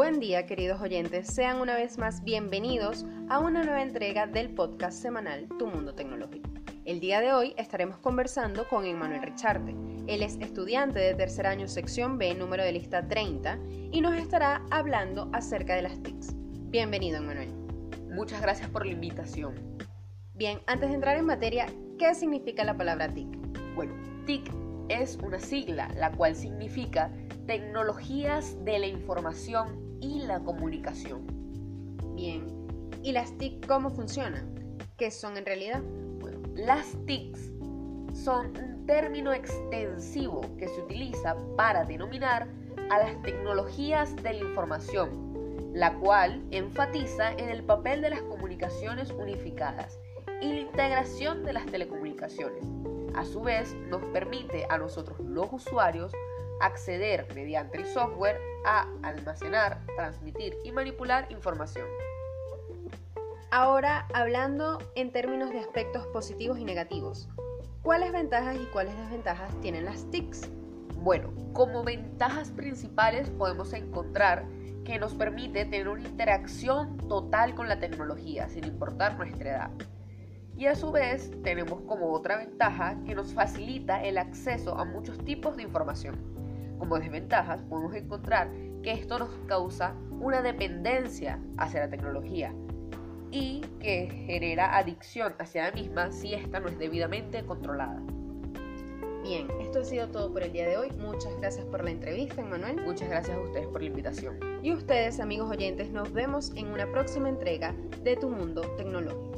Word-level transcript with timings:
Buen 0.00 0.18
día 0.18 0.46
queridos 0.46 0.80
oyentes, 0.80 1.26
sean 1.26 1.60
una 1.60 1.76
vez 1.76 1.98
más 1.98 2.24
bienvenidos 2.24 3.04
a 3.28 3.38
una 3.38 3.62
nueva 3.62 3.82
entrega 3.82 4.26
del 4.26 4.48
podcast 4.48 4.98
semanal 4.98 5.46
Tu 5.58 5.66
Mundo 5.66 5.94
Tecnológico. 5.94 6.48
El 6.86 7.00
día 7.00 7.20
de 7.20 7.34
hoy 7.34 7.52
estaremos 7.58 7.98
conversando 7.98 8.66
con 8.66 8.86
Emmanuel 8.86 9.20
Richarte. 9.20 9.76
Él 10.06 10.22
es 10.22 10.38
estudiante 10.40 11.00
de 11.00 11.14
tercer 11.14 11.46
año 11.46 11.68
sección 11.68 12.16
B, 12.16 12.34
número 12.34 12.64
de 12.64 12.72
lista 12.72 13.06
30, 13.06 13.58
y 13.92 14.00
nos 14.00 14.16
estará 14.16 14.64
hablando 14.70 15.28
acerca 15.34 15.74
de 15.74 15.82
las 15.82 16.02
TICs. 16.02 16.34
Bienvenido 16.70 17.18
Emmanuel. 17.18 17.52
Muchas 18.10 18.40
gracias 18.40 18.70
por 18.70 18.86
la 18.86 18.92
invitación. 18.92 19.54
Bien, 20.32 20.60
antes 20.66 20.88
de 20.88 20.94
entrar 20.94 21.18
en 21.18 21.26
materia, 21.26 21.66
¿qué 21.98 22.14
significa 22.14 22.64
la 22.64 22.74
palabra 22.74 23.12
TIC? 23.12 23.28
Bueno, 23.74 23.92
TIC 24.24 24.50
es 24.88 25.18
una 25.22 25.38
sigla, 25.38 25.90
la 25.94 26.10
cual 26.10 26.34
significa 26.34 27.12
tecnologías 27.46 28.56
de 28.64 28.78
la 28.78 28.86
información 28.86 29.89
y 30.00 30.20
la 30.20 30.40
comunicación. 30.40 31.22
Bien, 32.14 32.46
¿y 33.02 33.12
las 33.12 33.36
TIC 33.38 33.66
cómo 33.66 33.90
funcionan? 33.90 34.78
¿Qué 34.96 35.10
son 35.10 35.36
en 35.36 35.46
realidad? 35.46 35.82
Bueno, 36.20 36.40
las 36.54 36.96
TICs 37.06 37.50
son 38.12 38.56
un 38.58 38.86
término 38.86 39.32
extensivo 39.32 40.42
que 40.58 40.68
se 40.68 40.80
utiliza 40.80 41.36
para 41.56 41.84
denominar 41.84 42.48
a 42.90 42.98
las 42.98 43.22
tecnologías 43.22 44.14
de 44.16 44.34
la 44.34 44.40
información, 44.40 45.72
la 45.72 45.94
cual 45.98 46.42
enfatiza 46.50 47.32
en 47.32 47.48
el 47.48 47.62
papel 47.62 48.02
de 48.02 48.10
las 48.10 48.22
comunicaciones 48.22 49.10
unificadas 49.12 49.98
y 50.40 50.52
la 50.52 50.60
integración 50.60 51.44
de 51.44 51.52
las 51.52 51.66
telecomunicaciones. 51.66 52.64
A 53.14 53.24
su 53.24 53.40
vez, 53.42 53.74
nos 53.88 54.02
permite 54.12 54.66
a 54.70 54.78
nosotros 54.78 55.18
los 55.20 55.52
usuarios 55.52 56.12
acceder 56.60 57.26
mediante 57.34 57.78
el 57.78 57.86
software 57.86 58.40
a 58.64 58.86
almacenar, 59.02 59.80
transmitir 59.96 60.56
y 60.64 60.72
manipular 60.72 61.30
información. 61.30 61.86
Ahora, 63.50 64.06
hablando 64.14 64.78
en 64.94 65.10
términos 65.10 65.50
de 65.50 65.58
aspectos 65.58 66.06
positivos 66.08 66.58
y 66.58 66.64
negativos, 66.64 67.28
¿cuáles 67.82 68.12
ventajas 68.12 68.56
y 68.56 68.64
cuáles 68.66 68.96
desventajas 68.96 69.52
tienen 69.60 69.86
las 69.86 70.08
TICs? 70.10 70.48
Bueno, 70.96 71.32
como 71.52 71.82
ventajas 71.82 72.52
principales 72.52 73.28
podemos 73.30 73.72
encontrar 73.72 74.46
que 74.84 74.98
nos 74.98 75.14
permite 75.14 75.64
tener 75.64 75.88
una 75.88 76.02
interacción 76.02 76.96
total 77.08 77.54
con 77.54 77.68
la 77.68 77.80
tecnología, 77.80 78.48
sin 78.48 78.64
importar 78.64 79.16
nuestra 79.16 79.50
edad. 79.50 79.70
Y 80.56 80.66
a 80.66 80.74
su 80.74 80.92
vez 80.92 81.30
tenemos 81.42 81.80
como 81.82 82.12
otra 82.12 82.36
ventaja 82.36 82.98
que 83.04 83.14
nos 83.14 83.32
facilita 83.32 84.02
el 84.04 84.18
acceso 84.18 84.76
a 84.78 84.84
muchos 84.84 85.18
tipos 85.24 85.56
de 85.56 85.62
información. 85.62 86.39
Como 86.80 86.98
desventajas 86.98 87.60
podemos 87.68 87.94
encontrar 87.94 88.50
que 88.82 88.92
esto 88.92 89.18
nos 89.18 89.28
causa 89.46 89.94
una 90.18 90.40
dependencia 90.40 91.38
hacia 91.58 91.80
la 91.80 91.90
tecnología 91.90 92.54
y 93.30 93.60
que 93.80 94.08
genera 94.26 94.76
adicción 94.76 95.34
hacia 95.38 95.68
la 95.68 95.72
misma 95.72 96.10
si 96.10 96.32
esta 96.32 96.58
no 96.58 96.68
es 96.68 96.78
debidamente 96.78 97.44
controlada. 97.44 98.00
Bien, 99.22 99.46
esto 99.60 99.80
ha 99.80 99.84
sido 99.84 100.08
todo 100.08 100.32
por 100.32 100.42
el 100.42 100.52
día 100.52 100.66
de 100.66 100.78
hoy. 100.78 100.90
Muchas 100.98 101.36
gracias 101.38 101.66
por 101.66 101.84
la 101.84 101.90
entrevista, 101.90 102.42
Manuel. 102.42 102.80
Muchas 102.82 103.10
gracias 103.10 103.36
a 103.36 103.40
ustedes 103.40 103.66
por 103.66 103.82
la 103.82 103.88
invitación. 103.88 104.40
Y 104.62 104.72
ustedes, 104.72 105.20
amigos 105.20 105.50
oyentes, 105.50 105.90
nos 105.90 106.10
vemos 106.14 106.50
en 106.56 106.68
una 106.68 106.90
próxima 106.90 107.28
entrega 107.28 107.74
de 108.02 108.16
Tu 108.16 108.30
Mundo 108.30 108.62
Tecnológico. 108.78 109.29